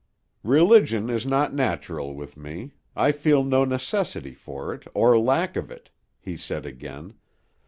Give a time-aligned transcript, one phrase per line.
[0.41, 5.69] "Religion is not natural with me: I feel no necessity for it or lack of
[5.69, 7.13] it," he said again.